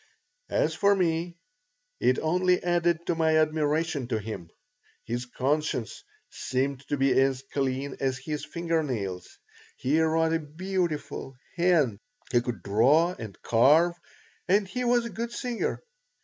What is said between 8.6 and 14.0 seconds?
nails. He wrote a beautiful hand, he could draw and carve,